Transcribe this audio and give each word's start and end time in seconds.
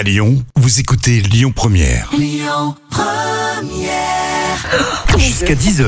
À 0.00 0.02
Lyon, 0.02 0.42
vous 0.56 0.80
écoutez 0.80 1.20
Lyon 1.20 1.52
Première. 1.54 2.08
Jusqu'à 5.18 5.52
10h, 5.54 5.84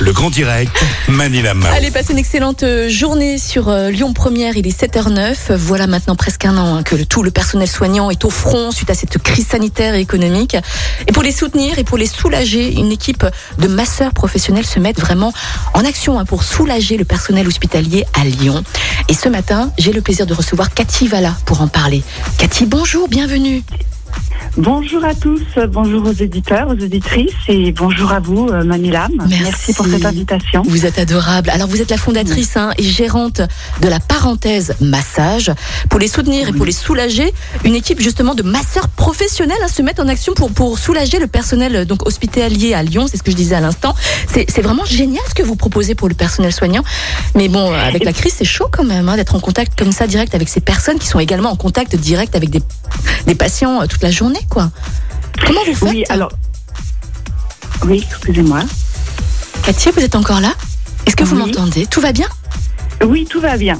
le 0.00 0.12
grand 0.12 0.30
direct, 0.30 0.70
Manila 1.08 1.52
Mao. 1.54 1.72
Allez, 1.74 1.90
passez 1.90 2.12
une 2.12 2.18
excellente 2.18 2.62
euh, 2.62 2.88
journée 2.88 3.38
sur 3.38 3.68
euh, 3.68 3.90
Lyon 3.90 4.12
Première. 4.12 4.56
Il 4.56 4.66
est 4.68 4.80
7h09. 4.80 5.54
Voilà 5.56 5.88
maintenant 5.88 6.14
presque 6.14 6.44
un 6.44 6.56
an 6.56 6.76
hein, 6.76 6.82
que 6.84 6.94
le- 6.94 7.04
tout 7.06 7.24
le 7.24 7.32
personnel 7.32 7.66
soignant 7.68 8.10
est 8.10 8.24
au 8.24 8.30
front 8.30 8.70
suite 8.70 8.90
à 8.90 8.94
cette 8.94 9.18
crise 9.18 9.48
sanitaire 9.48 9.94
et 9.96 10.00
économique. 10.00 10.56
Et 11.08 11.12
pour 11.12 11.24
les 11.24 11.32
soutenir 11.32 11.78
et 11.80 11.84
pour 11.84 11.98
les 11.98 12.06
soulager, 12.06 12.72
une 12.74 12.92
équipe 12.92 13.26
de 13.58 13.66
masseurs 13.66 14.12
professionnels 14.12 14.66
se 14.66 14.78
met 14.78 14.92
vraiment 14.92 15.32
en 15.74 15.84
action 15.84 16.20
hein, 16.20 16.24
pour 16.24 16.44
soulager 16.44 16.96
le 16.96 17.04
personnel 17.04 17.48
hospitalier 17.48 18.04
à 18.14 18.24
Lyon. 18.24 18.62
Et 19.08 19.14
ce 19.14 19.28
matin, 19.28 19.70
j'ai 19.78 19.92
le 19.92 20.00
plaisir 20.00 20.26
de 20.26 20.34
recevoir 20.34 20.74
Cathy 20.74 21.06
Valla 21.06 21.36
pour 21.44 21.60
en 21.60 21.68
parler. 21.68 22.02
Cathy, 22.38 22.66
bonjour, 22.66 23.08
bienvenue. 23.08 23.62
Bonjour 24.58 25.04
à 25.04 25.14
tous, 25.14 25.42
bonjour 25.68 26.06
aux 26.06 26.12
éditeurs, 26.12 26.68
aux 26.68 26.82
auditrices 26.82 27.34
et 27.46 27.72
bonjour 27.72 28.12
à 28.12 28.20
vous, 28.20 28.48
euh, 28.48 28.64
Manilam. 28.64 29.12
Merci. 29.28 29.74
pour 29.74 29.86
cette 29.86 30.06
invitation. 30.06 30.62
Vous 30.66 30.86
êtes 30.86 30.98
adorable. 30.98 31.50
Alors 31.50 31.68
vous 31.68 31.82
êtes 31.82 31.90
la 31.90 31.98
fondatrice 31.98 32.56
hein, 32.56 32.72
et 32.78 32.82
gérante 32.82 33.42
de 33.82 33.88
la 33.88 34.00
parenthèse 34.00 34.74
massage. 34.80 35.52
Pour 35.90 36.00
les 36.00 36.08
soutenir 36.08 36.48
et 36.48 36.52
pour 36.52 36.64
les 36.64 36.72
soulager, 36.72 37.34
une 37.64 37.74
équipe 37.74 38.00
justement 38.00 38.34
de 38.34 38.42
masseurs 38.42 38.88
professionnels 38.88 39.58
hein, 39.62 39.68
se 39.68 39.82
met 39.82 40.00
en 40.00 40.08
action 40.08 40.32
pour, 40.32 40.50
pour 40.50 40.78
soulager 40.78 41.18
le 41.18 41.26
personnel 41.26 41.84
donc 41.84 42.06
hospitalier 42.06 42.72
à 42.72 42.82
Lyon. 42.82 43.06
C'est 43.10 43.18
ce 43.18 43.22
que 43.22 43.30
je 43.30 43.36
disais 43.36 43.56
à 43.56 43.60
l'instant. 43.60 43.94
C'est 44.32 44.46
c'est 44.48 44.62
vraiment 44.62 44.86
génial 44.86 45.22
ce 45.28 45.34
que 45.34 45.42
vous 45.42 45.56
proposez 45.56 45.94
pour 45.94 46.08
le 46.08 46.14
personnel 46.14 46.50
soignant. 46.50 46.82
Mais 47.34 47.48
bon, 47.48 47.72
euh, 47.72 47.78
avec 47.78 48.04
la 48.04 48.14
crise, 48.14 48.32
c'est 48.38 48.46
chaud 48.46 48.68
quand 48.72 48.84
même 48.84 49.06
hein, 49.08 49.16
d'être 49.16 49.34
en 49.34 49.40
contact 49.40 49.78
comme 49.78 49.92
ça 49.92 50.06
direct 50.06 50.34
avec 50.34 50.48
ces 50.48 50.60
personnes 50.60 50.98
qui 50.98 51.08
sont 51.08 51.18
également 51.18 51.50
en 51.50 51.56
contact 51.56 51.94
direct 51.94 52.34
avec 52.34 52.48
des, 52.48 52.62
des 53.26 53.34
patients 53.34 53.82
euh, 53.82 53.86
toute 53.86 54.02
la 54.02 54.10
journée, 54.10 54.40
quoi. 54.48 54.70
Comment 55.46 55.60
vous 55.66 55.74
faites 55.74 55.88
Oui, 55.90 56.04
alors. 56.08 56.30
Oui, 57.84 58.04
excusez-moi. 58.08 58.60
Cathy, 59.64 59.90
vous 59.90 60.00
êtes 60.00 60.14
encore 60.16 60.40
là? 60.40 60.52
Est-ce 61.06 61.16
que 61.16 61.24
vous 61.24 61.36
m'entendez? 61.36 61.86
Tout 61.86 62.00
va 62.00 62.12
bien? 62.12 62.28
Oui, 63.04 63.26
tout 63.28 63.40
va 63.40 63.56
bien. 63.56 63.78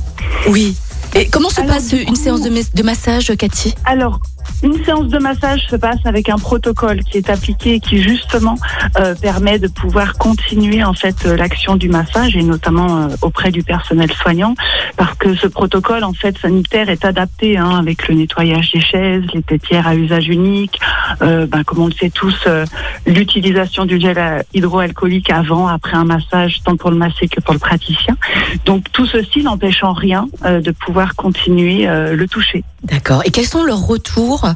Oui. 0.49 0.77
Et 1.15 1.29
comment 1.29 1.49
se 1.49 1.61
Alors, 1.61 1.75
passe 1.77 1.93
une 1.93 2.05
coup- 2.07 2.15
séance 2.17 2.43
de, 2.43 2.51
de 2.75 2.83
massage, 2.83 3.33
Cathy? 3.39 3.75
Alors, 3.85 4.21
une 4.63 4.83
séance 4.85 5.09
de 5.09 5.19
massage 5.19 5.67
se 5.69 5.77
passe 5.77 5.99
avec 6.05 6.29
un 6.29 6.39
protocole 6.39 7.01
qui 7.05 7.19
est 7.19 7.31
appliqué 7.31 7.75
et 7.75 7.81
qui 7.81 8.01
justement 8.01 8.57
euh, 8.99 9.15
permet 9.15 9.59
de 9.59 9.69
pouvoir 9.69 10.15
continuer 10.15 10.83
en 10.83 10.95
fait 10.95 11.17
euh, 11.27 11.37
l'action 11.37 11.77
du 11.77 11.89
massage 11.89 12.37
et 12.37 12.43
notamment 12.43 12.97
euh, 13.03 13.09
auprès 13.23 13.51
du 13.51 13.63
personnel 13.63 14.11
soignant 14.13 14.55
parce 14.97 15.15
que 15.19 15.35
ce 15.35 15.47
protocole 15.47 16.05
en 16.05 16.13
fait 16.13 16.39
sanitaire 16.39 16.89
est 16.89 17.05
adapté 17.05 17.59
hein, 17.59 17.77
avec 17.79 18.09
le 18.09 18.15
nettoyage 18.15 18.73
des 18.73 18.81
chaises, 18.81 19.23
les 19.35 19.43
tétières 19.43 19.87
à 19.87 19.95
usage 19.95 20.29
unique, 20.29 20.79
euh, 21.23 21.47
ben, 21.47 21.63
comme 21.65 21.81
on 21.81 21.87
le 21.87 21.93
sait 21.93 22.11
tous, 22.11 22.37
euh, 22.47 22.65
l'utilisation 23.07 23.85
du 23.85 24.01
gel 24.01 24.19
à- 24.19 24.43
hydroalcoolique 24.55 25.31
avant, 25.31 25.69
après 25.69 25.97
un 25.97 26.05
massage, 26.05 26.61
tant 26.65 26.77
pour 26.77 26.91
le 26.91 26.97
massé 26.97 27.29
que 27.29 27.41
pour 27.41 27.53
le 27.55 27.61
praticien. 27.61 28.17
Donc 28.65 28.91
tout 28.93 29.07
ceci 29.07 29.43
n'empêche 29.43 29.83
en 29.85 29.93
rien 29.93 30.29
euh, 30.45 30.61
de 30.61 30.71
pouvoir 30.71 31.15
continuer 31.15 31.87
euh, 31.87 32.17
le 32.17 32.27
toucher. 32.29 32.65
D'accord. 32.83 33.23
Et 33.25 33.31
quels 33.31 33.47
sont 33.47 33.65
leurs 33.65 33.87
retours 33.87 34.47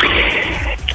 c'est! 0.00 0.35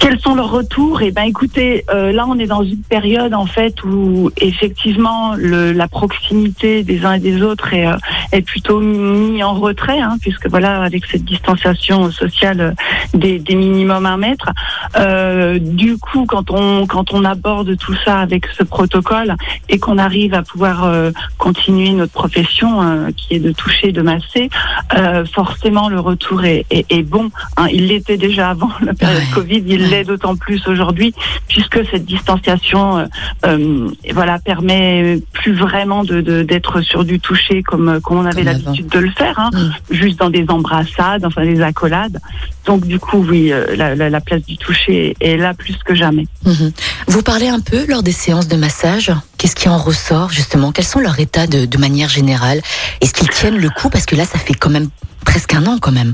Quels 0.01 0.19
sont 0.19 0.33
leurs 0.33 0.49
retours? 0.49 1.03
Eh 1.03 1.11
ben, 1.11 1.21
écoutez, 1.25 1.85
euh, 1.93 2.11
là, 2.11 2.25
on 2.27 2.39
est 2.39 2.47
dans 2.47 2.63
une 2.63 2.81
période 2.81 3.35
en 3.35 3.45
fait 3.45 3.83
où 3.83 4.31
effectivement 4.37 5.35
le, 5.37 5.71
la 5.73 5.87
proximité 5.87 6.83
des 6.83 7.05
uns 7.05 7.13
et 7.13 7.19
des 7.19 7.43
autres 7.43 7.71
est, 7.75 7.85
euh, 7.85 7.95
est 8.31 8.41
plutôt 8.41 8.79
mis 8.79 9.43
en 9.43 9.53
retrait, 9.53 9.99
hein, 9.99 10.17
puisque 10.19 10.49
voilà, 10.49 10.81
avec 10.81 11.05
cette 11.05 11.23
distanciation 11.23 12.09
sociale 12.09 12.61
euh, 12.61 12.71
des, 13.13 13.37
des 13.37 13.53
minimums 13.53 14.07
un 14.07 14.17
mètre. 14.17 14.49
Euh, 14.97 15.59
du 15.59 15.99
coup, 15.99 16.25
quand 16.25 16.49
on 16.49 16.87
quand 16.87 17.13
on 17.13 17.23
aborde 17.23 17.77
tout 17.77 17.95
ça 18.03 18.17
avec 18.21 18.47
ce 18.57 18.63
protocole 18.63 19.35
et 19.69 19.77
qu'on 19.77 19.99
arrive 19.99 20.33
à 20.33 20.41
pouvoir 20.41 20.83
euh, 20.83 21.11
continuer 21.37 21.91
notre 21.91 22.11
profession, 22.13 22.81
euh, 22.81 23.11
qui 23.15 23.35
est 23.35 23.39
de 23.39 23.51
toucher, 23.51 23.91
de 23.91 24.01
masser, 24.01 24.49
euh, 24.97 25.25
forcément 25.25 25.89
le 25.89 25.99
retour 25.99 26.43
est, 26.43 26.65
est, 26.71 26.91
est 26.91 27.03
bon. 27.03 27.29
hein. 27.57 27.67
Il 27.71 27.85
l'était 27.89 28.17
déjà 28.17 28.49
avant 28.49 28.71
la 28.81 28.95
période 28.95 29.11
Ouais. 29.21 29.27
Covid, 29.35 29.63
il. 29.67 29.90
L'est 29.91 30.03
d'autant 30.03 30.35
plus 30.35 30.65
aujourd'hui, 30.67 31.13
puisque 31.47 31.79
cette 31.89 32.05
distanciation, 32.05 32.97
euh, 32.99 33.05
euh, 33.45 33.89
voilà, 34.13 34.39
permet 34.39 35.19
plus 35.33 35.53
vraiment 35.53 36.03
de 36.03 36.21
de- 36.21 36.43
d'être 36.43 36.81
sur 36.81 37.03
du 37.05 37.19
toucher 37.19 37.63
comme 37.63 37.99
comme 38.01 38.17
on 38.19 38.25
avait 38.25 38.43
Comme 38.43 38.47
avant. 38.47 38.59
l'habitude 38.65 38.87
de 38.87 38.99
le 38.99 39.11
faire, 39.11 39.37
hein, 39.39 39.49
Mm. 39.53 39.93
juste 39.93 40.19
dans 40.19 40.29
des 40.29 40.45
embrassades, 40.49 41.25
enfin 41.25 41.43
des 41.45 41.61
accolades. 41.61 42.19
Donc 42.65 42.85
du 42.87 42.99
coup, 42.99 43.25
oui, 43.29 43.51
euh, 43.51 43.75
la, 43.75 43.95
la, 43.95 44.09
la 44.09 44.21
place 44.21 44.43
du 44.45 44.57
toucher 44.57 45.15
est 45.19 45.37
là 45.37 45.53
plus 45.53 45.75
que 45.85 45.93
jamais. 45.95 46.27
Mhm. 46.45 46.71
Vous 47.07 47.21
parlez 47.23 47.47
un 47.47 47.59
peu 47.59 47.85
lors 47.87 48.03
des 48.03 48.11
séances 48.11 48.47
de 48.47 48.55
massage 48.55 49.11
Qu'est-ce 49.37 49.55
qui 49.55 49.69
en 49.69 49.77
ressort 49.79 50.29
justement? 50.29 50.71
Quels 50.71 50.85
sont 50.85 50.99
leurs 50.99 51.19
états 51.19 51.47
de, 51.47 51.65
de 51.65 51.77
manière 51.79 52.09
générale? 52.09 52.61
Est-ce 53.01 53.11
qu'ils 53.13 53.29
tiennent 53.29 53.57
le 53.57 53.69
coup? 53.71 53.89
Parce 53.89 54.05
que 54.05 54.15
là, 54.15 54.23
ça 54.25 54.37
fait 54.37 54.53
quand 54.53 54.69
même 54.69 54.89
presque 55.25 55.55
un 55.55 55.65
an 55.65 55.77
quand 55.81 55.91
même. 55.91 56.13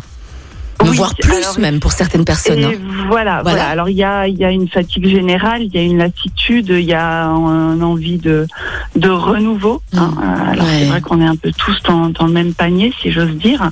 Oui, 0.83 0.95
Voire 0.95 1.15
plus 1.15 1.33
alors, 1.37 1.59
même 1.59 1.79
pour 1.79 1.91
certaines 1.91 2.23
personnes. 2.23 2.63
Hein. 2.63 2.73
voilà, 3.09 3.41
voilà, 3.41 3.67
Alors 3.67 3.89
il 3.89 3.95
y 3.97 4.03
a, 4.03 4.27
il 4.27 4.37
y 4.37 4.45
a 4.45 4.51
une 4.51 4.67
fatigue 4.69 5.07
générale, 5.07 5.63
il 5.63 5.73
y 5.73 5.77
a 5.79 5.81
une 5.81 5.97
lassitude, 5.97 6.67
il 6.69 6.81
y 6.85 6.93
a 6.93 7.25
un 7.25 7.81
envie 7.81 8.17
de, 8.17 8.45
de 8.95 9.09
renouveau. 9.09 9.81
hein. 9.95 10.13
Mm. 10.15 10.51
Alors 10.51 10.65
Ouais. 10.65 10.71
c'est 10.79 10.85
vrai 10.85 11.01
qu'on 11.01 11.19
est 11.21 11.25
un 11.25 11.35
peu 11.35 11.51
tous 11.57 11.81
dans, 11.83 12.09
dans 12.09 12.27
le 12.27 12.33
même 12.33 12.53
panier, 12.53 12.93
si 13.01 13.11
j'ose 13.11 13.31
dire. 13.31 13.69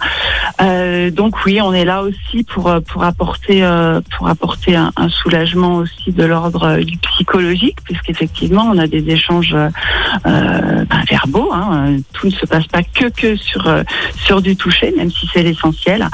Euh, 0.62 1.12
donc 1.12 1.46
oui, 1.46 1.60
on 1.62 1.74
est 1.74 1.84
là 1.86 2.02
aussi 2.04 2.44
pour 2.44 2.70
euh, 2.70 2.80
pour 2.80 3.04
apporter 3.04 3.64
euh, 3.64 4.00
pour 4.18 4.30
apporter 4.30 4.76
un, 4.76 4.92
un 4.96 5.10
soulagement 5.10 5.76
aussi 5.78 6.12
de 6.12 6.24
l'ordre 6.24 6.64
euh, 6.64 6.84
du 6.84 6.98
psychologique, 6.98 7.78
puisqu'effectivement 7.84 8.70
on 8.74 8.78
a 8.78 8.88
des 8.88 9.10
échanges 9.10 9.54
euh, 9.56 9.70
ben, 10.24 11.04
verbaux. 11.10 11.52
Hein. 11.54 11.98
Tout 12.14 12.28
ne 12.28 12.32
se 12.32 12.46
passe 12.46 12.68
pas 12.68 12.84
que 12.84 13.10
que 13.10 13.36
sur 13.36 13.64
sur 14.16 14.42
du 14.42 14.56
toucher, 14.56 14.94
même 14.98 15.12
si 15.12 15.28
c'est 15.34 15.44
l'essentiel. 15.44 16.08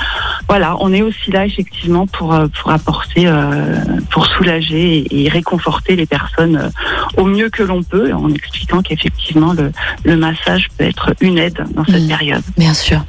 Voilà, 0.49 0.75
on 0.79 0.91
est 0.91 1.01
aussi 1.03 1.31
là 1.31 1.45
effectivement 1.45 2.07
pour 2.07 2.35
pour 2.59 2.71
apporter, 2.71 3.27
euh, 3.27 3.75
pour 4.09 4.25
soulager 4.25 4.97
et, 4.99 5.23
et 5.25 5.29
réconforter 5.29 5.95
les 5.95 6.05
personnes 6.07 6.71
au 7.17 7.25
mieux 7.25 7.49
que 7.49 7.63
l'on 7.63 7.83
peut, 7.83 8.11
en 8.13 8.29
expliquant 8.31 8.81
qu'effectivement 8.81 9.53
le, 9.53 9.71
le 10.03 10.15
massage 10.15 10.67
peut 10.77 10.85
être 10.85 11.13
une 11.21 11.37
aide 11.37 11.63
dans 11.75 11.85
cette 11.85 12.01
Mm. 12.01 12.07
période. 12.07 12.43
Bien 12.57 12.73
sûr. 12.73 12.99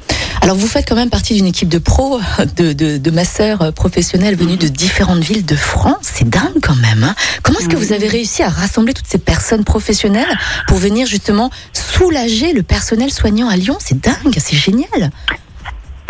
Alors 0.43 0.57
vous 0.57 0.67
faites 0.67 0.85
quand 0.87 0.95
même 0.97 1.09
partie 1.09 1.33
d'une 1.35 1.45
équipe 1.45 1.69
de 1.69 1.77
pros, 1.77 2.19
de, 2.57 2.73
de, 2.73 2.97
de 2.97 3.11
masseurs 3.11 3.71
professionnels 3.71 4.35
venus 4.35 4.59
de 4.59 4.67
différentes 4.67 5.21
villes 5.23 5.45
de 5.45 5.55
France. 5.55 5.95
C'est 6.01 6.27
dingue 6.27 6.59
quand 6.61 6.75
même. 6.75 7.03
hein. 7.05 7.15
Comment 7.43 7.59
est-ce 7.59 7.69
que 7.69 7.77
vous 7.77 7.93
avez 7.93 8.09
réussi 8.09 8.43
à 8.43 8.49
rassembler 8.49 8.93
toutes 8.93 9.07
ces 9.07 9.19
personnes 9.19 9.63
professionnelles 9.63 10.27
pour 10.67 10.77
venir 10.77 11.07
justement 11.07 11.49
soulager 11.71 12.51
le 12.51 12.61
personnel 12.61 13.09
soignant 13.09 13.47
à 13.47 13.55
Lyon? 13.55 13.77
C'est 13.79 14.01
dingue, 14.01 14.35
c'est 14.37 14.57
génial. 14.57 15.11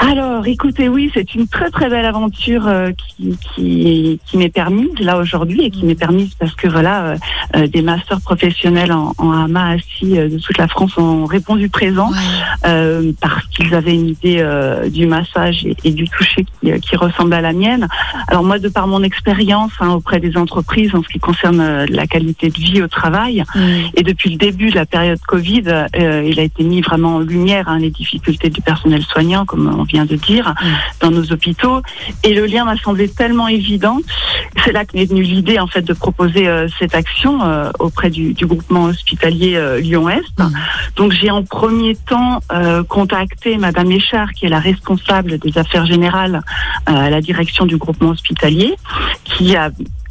Alors, 0.05 0.45
écoutez, 0.45 0.89
oui, 0.89 1.09
c'est 1.13 1.33
une 1.33 1.47
très 1.47 1.69
très 1.69 1.89
belle 1.89 2.05
aventure 2.05 2.67
euh, 2.67 2.91
qui, 2.91 3.37
qui, 3.55 4.19
qui 4.25 4.37
m'est 4.37 4.49
permise 4.49 4.99
là 4.99 5.17
aujourd'hui 5.17 5.61
et 5.63 5.71
qui 5.71 5.85
m'est 5.85 5.95
permise 5.95 6.33
parce 6.37 6.53
que 6.55 6.67
voilà, 6.67 7.03
euh, 7.03 7.15
euh, 7.55 7.67
des 7.67 7.81
masters 7.81 8.19
professionnels 8.19 8.91
en, 8.91 9.13
en 9.17 9.31
AMA 9.31 9.69
assis 9.69 10.19
euh, 10.19 10.27
de 10.27 10.37
toute 10.39 10.57
la 10.57 10.67
France 10.67 10.97
ont 10.97 11.25
répondu 11.25 11.69
présent. 11.69 12.09
euh, 12.65 13.13
parce 13.21 13.45
qu'ils 13.47 13.73
avaient 13.73 13.95
une 13.95 14.09
idée 14.09 14.37
euh, 14.39 14.89
du 14.89 15.07
massage 15.07 15.65
et, 15.65 15.75
et 15.85 15.91
du 15.91 16.07
toucher 16.09 16.45
qui, 16.61 16.71
qui 16.81 16.95
ressemble 16.97 17.33
à 17.33 17.41
la 17.41 17.53
mienne. 17.53 17.87
Alors 18.27 18.43
moi, 18.43 18.59
de 18.59 18.67
par 18.67 18.87
mon 18.87 19.03
expérience 19.03 19.71
hein, 19.79 19.91
auprès 19.91 20.19
des 20.19 20.35
entreprises 20.35 20.93
en 20.95 21.01
ce 21.01 21.07
qui 21.07 21.19
concerne 21.19 21.85
la 21.85 22.07
qualité 22.07 22.49
de 22.49 22.59
vie 22.59 22.81
au 22.81 22.87
travail, 22.87 23.43
Mm. 23.55 23.59
et 23.95 24.03
depuis 24.03 24.31
le 24.31 24.37
début 24.37 24.69
de 24.71 24.75
la 24.75 24.85
période 24.85 25.19
Covid, 25.27 25.63
euh, 25.67 26.23
il 26.25 26.39
a 26.39 26.43
été 26.43 26.63
mis 26.63 26.81
vraiment 26.81 27.15
en 27.17 27.19
lumière 27.19 27.69
hein, 27.69 27.77
les 27.79 27.91
difficultés 27.91 28.49
du 28.49 28.61
personnel 28.61 29.03
soignant, 29.03 29.45
comme 29.45 29.73
on 29.79 29.83
de 29.93 30.15
dire, 30.15 30.53
dans 30.99 31.11
nos 31.11 31.31
hôpitaux. 31.31 31.81
Et 32.23 32.33
le 32.33 32.45
lien 32.45 32.65
m'a 32.65 32.77
semblé 32.77 33.07
tellement 33.07 33.47
évident. 33.47 33.99
C'est 34.63 34.71
là 34.71 34.85
que 34.85 34.97
m'est 34.97 35.05
venue 35.05 35.21
l'idée 35.21 35.59
en 35.59 35.67
fait 35.67 35.81
de 35.81 35.93
proposer 35.93 36.47
euh, 36.47 36.67
cette 36.79 36.95
action 36.95 37.43
euh, 37.43 37.71
auprès 37.79 38.09
du, 38.09 38.33
groupement 38.45 38.85
hospitalier 38.85 39.55
euh, 39.55 39.79
Lyon-Est. 39.79 40.41
Donc 40.95 41.11
j'ai 41.13 41.31
en 41.31 41.43
premier 41.43 41.95
temps 41.95 42.39
contacté 42.87 43.57
Madame 43.57 43.91
Échard, 43.91 44.31
qui 44.33 44.45
est 44.45 44.49
la 44.49 44.59
responsable 44.59 45.37
des 45.37 45.57
affaires 45.57 45.85
générales 45.85 46.41
à 46.85 47.09
la 47.09 47.21
direction 47.21 47.65
du 47.65 47.77
groupement 47.77 48.09
hospitalier, 48.09 48.75
qui 49.23 49.55
a 49.55 49.69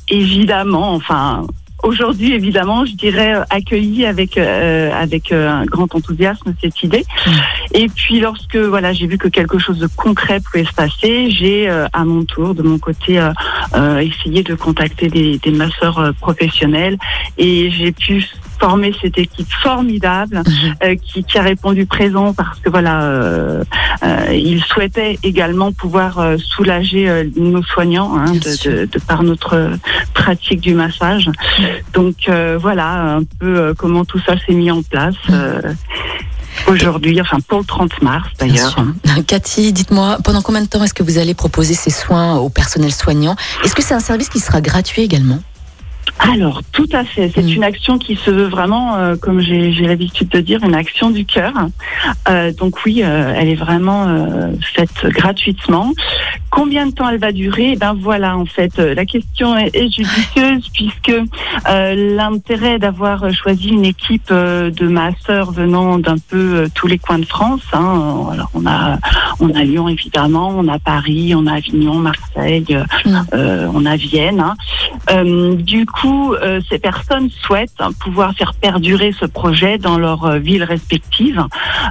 évidemment, 0.09 0.95
enfin 0.95 1.47
aujourd'hui 1.82 2.32
évidemment, 2.32 2.84
je 2.84 2.93
dirais 2.93 3.34
euh, 3.34 3.44
accueilli 3.50 4.06
avec 4.06 4.38
euh, 4.38 4.90
avec 4.93 5.32
euh, 5.32 5.49
un 5.49 5.64
grand 5.64 5.94
enthousiasme 5.94 6.55
cette 6.61 6.82
idée. 6.82 7.05
Mm. 7.26 7.31
Et 7.75 7.88
puis 7.88 8.20
lorsque 8.20 8.56
voilà, 8.56 8.93
j'ai 8.93 9.06
vu 9.06 9.19
que 9.19 9.29
quelque 9.29 9.58
chose 9.58 9.79
de 9.79 9.88
concret 9.88 10.40
pouvait 10.40 10.64
se 10.64 10.73
passer, 10.73 11.31
j'ai 11.31 11.69
euh, 11.69 11.87
à 11.93 12.05
mon 12.05 12.25
tour 12.25 12.55
de 12.55 12.62
mon 12.62 12.79
côté 12.79 13.19
euh, 13.19 13.32
euh, 13.75 13.99
essayé 13.99 14.43
de 14.43 14.55
contacter 14.55 15.08
des, 15.08 15.38
des 15.38 15.50
masseurs 15.50 15.99
euh, 15.99 16.12
professionnels 16.12 16.99
et 17.38 17.70
j'ai 17.70 17.93
pu 17.93 18.25
former 18.62 18.94
cette 19.03 19.19
équipe 19.19 19.50
formidable 19.62 20.43
Mhm. 20.47 20.97
qui, 20.99 21.25
qui 21.25 21.37
a 21.38 21.43
répondu 21.43 21.85
présent 21.87 22.32
parce 22.32 22.59
que 22.61 22.70
voilà, 22.70 23.03
euh, 23.03 23.64
euh, 24.05 24.26
il 24.32 24.62
souhaitait 24.62 25.19
également 25.25 25.73
pouvoir 25.73 26.19
euh, 26.20 26.37
soulager 26.38 27.09
euh, 27.09 27.25
nos 27.37 27.62
soignants 27.64 28.17
hein, 28.17 28.32
de, 28.32 28.50
sûr. 28.50 28.70
de- 28.73 28.85
de 28.87 28.99
par 29.00 29.23
notre 29.25 29.70
pratique 30.14 30.61
du 30.61 30.75
massage. 30.75 31.29
Donc 31.93 32.17
euh, 32.29 32.56
voilà 32.61 32.88
un 33.17 33.25
peu 33.41 33.53
euh, 33.59 33.75
comment 33.76 34.05
tout 34.05 34.20
ça 34.26 34.35
s'est 34.47 34.55
mis 34.55 34.70
en 34.70 34.82
place. 34.82 35.17
euh, 35.31 35.61
Aujourd'hui, 36.69 37.19
enfin 37.20 37.38
pour 37.49 37.58
le 37.61 37.65
30 37.65 38.03
mars 38.03 38.29
d'ailleurs. 38.38 38.76
Cathy, 39.26 39.73
dites-moi, 39.73 40.19
pendant 40.23 40.43
combien 40.43 40.61
de 40.62 40.67
temps 40.69 40.85
est-ce 40.85 40.94
que 40.94 41.03
vous 41.03 41.19
allez 41.19 41.35
proposer 41.35 41.75
ces 41.75 41.91
soins 41.91 42.37
au 42.37 42.50
personnel 42.50 42.93
soignant 42.93 43.35
Est-ce 43.65 43.75
que 43.75 43.82
c'est 43.82 43.94
un 43.94 44.00
service 44.00 44.29
qui 44.29 44.38
sera 44.38 44.61
gratuit 44.61 45.03
également? 45.03 45.41
Alors, 46.31 46.63
tout 46.73 46.89
à 46.93 47.05
fait. 47.05 47.31
C'est 47.35 47.43
Mm. 47.43 47.49
une 47.57 47.65
action 47.65 47.99
qui 47.99 48.15
se 48.17 48.31
veut 48.31 48.47
vraiment, 48.47 48.97
euh, 48.97 49.17
comme 49.17 49.41
j'ai 49.41 49.73
j'ai 49.73 49.87
l'habitude 49.87 50.29
de 50.29 50.41
dire, 50.41 50.61
une 50.63 50.75
action 50.75 51.11
du 51.11 51.25
cœur. 51.25 51.53
Euh, 52.29 52.53
donc 52.53 52.85
oui, 52.85 53.03
euh, 53.03 53.35
elle 53.37 53.49
est 53.49 53.57
vraiment 53.57 54.07
euh, 54.09 54.53
faite 54.75 55.05
gratuitement. 55.05 55.93
Combien 56.55 56.87
de 56.87 56.93
temps 56.93 57.09
elle 57.09 57.19
va 57.19 57.33
durer 57.33 57.71
Eh 57.73 57.77
Ben 57.77 57.95
voilà, 57.99 58.37
en 58.37 58.45
fait, 58.45 58.79
euh, 58.79 58.95
la 58.95 59.07
question 59.07 59.57
est, 59.57 59.75
est 59.75 59.89
judicieuse 59.91 60.69
puisque 60.75 61.11
euh, 61.69 62.15
l'intérêt 62.17 62.79
d'avoir 62.79 63.33
choisi 63.33 63.69
une 63.71 63.87
équipe 63.87 64.29
euh, 64.31 64.71
de 64.71 64.87
masseurs 64.87 65.51
venant 65.53 65.99
d'un 65.99 66.19
peu 66.19 66.37
euh, 66.57 66.69
tous 66.75 66.87
les 66.87 66.99
coins 66.99 67.19
de 67.19 67.25
France. 67.25 67.63
Hein, 67.73 68.27
alors 68.33 68.51
on 68.53 68.67
a, 68.67 68.99
on 69.41 69.49
a 69.55 69.63
Lyon 69.65 69.89
évidemment, 69.89 70.51
on 70.55 70.69
a 70.69 70.79
Paris, 70.79 71.33
on 71.35 71.47
a 71.47 71.55
Avignon, 71.55 71.95
Marseille, 71.95 72.67
euh, 72.73 72.85
Mm. 73.07 73.21
euh, 73.33 73.69
on 73.75 73.87
a 73.87 73.97
Vienne. 73.97 74.41
hein. 74.41 74.55
Euh, 75.11 75.55
du 75.55 75.87
coup, 75.87 76.35
euh, 76.35 76.61
ces 76.69 76.79
personnes 76.79 77.31
souhaitent 77.31 77.73
pouvoir 78.01 78.35
faire 78.35 78.53
perdurer 78.55 79.13
ce 79.19 79.25
projet 79.25 79.79
dans 79.79 79.99
leur 79.99 80.25
euh, 80.27 80.39
ville 80.39 80.65
respective. 80.65 81.43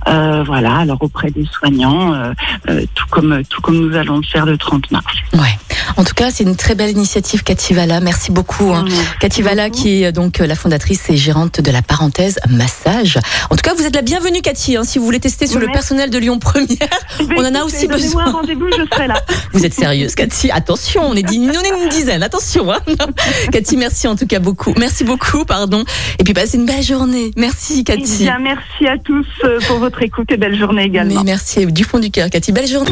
Euh, 0.08 0.44
voilà, 0.46 0.75
alors 0.78 1.00
auprès 1.02 1.31
des 1.31 1.46
soignants, 1.46 2.13
euh, 2.13 2.34
euh, 2.69 2.81
tout 2.94 3.06
comme 3.10 3.42
tout 3.50 3.62
comme 3.62 3.80
nous 3.80 3.96
allons 3.96 4.18
le 4.18 4.24
faire 4.24 4.46
le 4.51 4.57
30 4.57 4.92
mars. 4.92 5.06
Ouais. 5.33 5.57
En 5.98 6.03
tout 6.03 6.13
cas, 6.13 6.30
c'est 6.31 6.44
une 6.44 6.56
très 6.56 6.75
belle 6.75 6.89
initiative, 6.92 7.44
Cathy 7.44 7.74
Valla. 7.74 8.00
Merci 8.00 8.31
beaucoup. 8.31 8.71
hein. 8.74 8.83
Merci 8.88 9.01
Cathy 9.19 9.42
Valla, 9.42 9.69
beaucoup. 9.69 9.81
qui 9.81 10.03
est 10.03 10.12
donc 10.12 10.38
la 10.39 10.56
fondatrice 10.56 11.09
et 11.09 11.18
gérante 11.18 11.62
de 11.62 11.71
la 11.71 11.81
parenthèse 11.81 12.38
massage. 12.50 13.18
En 13.50 13.56
tout 13.56 13.62
cas, 13.63 13.74
vous 13.74 13.83
êtes 13.86 13.95
la 13.95 14.01
bienvenue, 14.01 14.42
Cathy. 14.42 14.75
hein, 14.77 14.83
si 14.83 15.00
vous 15.00 15.06
voulez 15.06 15.19
tester 15.19 15.48
sur 15.48 15.59
le 15.59 15.68
personnel 15.68 16.09
de 16.09 16.18
Lyon 16.18 16.38
Première, 16.39 16.68
Eh 17.19 17.24
ben, 17.25 17.36
on 17.38 17.45
en 17.45 17.56
a 17.56 17.63
aussi 17.63 17.88
besoin. 17.88 18.25
rendez-vous, 18.31 18.68
je 18.77 18.83
serai 18.94 19.07
là. 19.07 19.21
vous 19.53 19.65
êtes 19.65 19.74
sérieuse, 19.74 20.15
Cathy 20.15 20.51
Attention, 20.51 21.03
on 21.09 21.15
est, 21.15 21.24
dix, 21.24 21.39
on 21.39 21.51
est 21.63 21.83
une 21.83 21.89
dizaine. 21.89 22.24
Attention. 22.24 22.71
Hein 22.71 22.80
Cathy, 23.51 23.77
merci 23.77 24.07
en 24.07 24.15
tout 24.15 24.27
cas 24.27 24.39
beaucoup. 24.39 24.74
Merci 24.77 25.03
beaucoup, 25.03 25.45
pardon. 25.45 25.83
Et 26.19 26.24
puis 26.24 26.33
passez 26.33 26.57
une 26.57 26.65
belle 26.65 26.83
journée. 26.83 27.31
Merci, 27.38 27.80
Eh 27.80 27.83
Cathy. 27.83 28.24
bien, 28.24 28.38
merci 28.39 28.88
à 28.88 28.98
tous 28.98 29.25
euh, 29.45 29.59
pour 29.68 29.80
votre 29.80 30.01
écoute 30.01 30.31
et 30.31 30.38
belle 30.38 30.57
journée 30.57 30.83
également. 30.83 31.15
Mais 31.24 31.31
merci 31.31 31.65
du 31.65 31.83
fond 31.83 32.00
du 32.00 32.12
cœur, 32.12 32.30
Cathy. 32.30 32.51
Belle 32.51 32.68
journée. 32.68 32.92